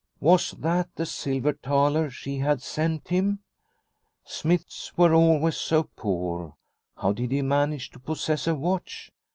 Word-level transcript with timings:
Was 0.19 0.49
that 0.57 0.89
the 0.95 1.05
silver 1.05 1.53
thaler 1.53 2.09
she 2.09 2.39
had 2.39 2.63
sent 2.63 3.09
him? 3.09 3.41
Smiths 4.23 4.91
were 4.97 5.13
always 5.13 5.57
so 5.57 5.91
poor. 5.95 6.55
How 6.97 7.13
did 7.13 7.31
he 7.31 7.43
manage 7.43 7.91
to 7.91 7.99
possess 7.99 8.47
a 8.47 8.55
watch 8.55 9.11